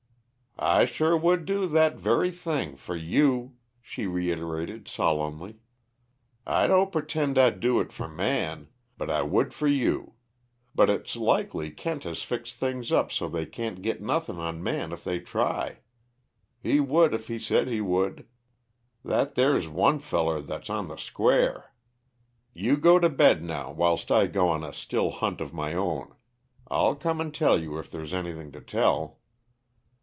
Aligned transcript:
"I 0.63 0.85
sure 0.85 1.17
would 1.17 1.45
do 1.45 1.65
that, 1.65 1.95
very 1.97 2.29
thing 2.29 2.75
for 2.75 2.95
you," 2.95 3.55
she 3.81 4.05
reiterated 4.05 4.87
solemnly, 4.87 5.57
"I 6.45 6.67
don't 6.67 6.91
purtend 6.91 7.39
I'd 7.39 7.59
do 7.59 7.79
it 7.79 7.91
for 7.91 8.07
Man 8.07 8.67
but 8.95 9.09
I 9.09 9.23
would 9.23 9.55
for 9.55 9.65
you. 9.67 10.13
But 10.75 10.87
it's 10.87 11.15
likely 11.15 11.71
Kent 11.71 12.03
has 12.03 12.21
fixed 12.21 12.57
things 12.57 12.91
up 12.91 13.11
so 13.11 13.27
they 13.27 13.47
can't 13.47 13.81
git 13.81 14.03
nothing 14.03 14.37
on 14.37 14.61
Man 14.61 14.91
if 14.91 15.03
they 15.03 15.19
try. 15.19 15.79
He 16.61 16.79
would 16.79 17.15
if 17.15 17.27
he 17.27 17.39
said 17.39 17.67
he 17.67 17.81
would; 17.81 18.27
that 19.03 19.33
there's 19.33 19.67
one 19.67 19.97
feller 19.97 20.41
that's 20.41 20.69
on 20.69 20.89
the 20.89 20.97
square. 20.97 21.73
You 22.53 22.77
go 22.77 22.99
to 22.99 23.09
bed 23.09 23.43
now, 23.43 23.71
whilst 23.71 24.11
I 24.11 24.27
go 24.27 24.49
on 24.49 24.63
a 24.63 24.73
still 24.73 25.09
hunt 25.09 25.41
of 25.41 25.55
my 25.55 25.73
own. 25.73 26.13
I'll 26.67 26.93
come 26.95 27.19
and 27.19 27.33
tell 27.33 27.59
you 27.59 27.79
if 27.79 27.89
there's 27.89 28.13
anything 28.13 28.51
to 28.51 28.61
tell." 28.61 29.17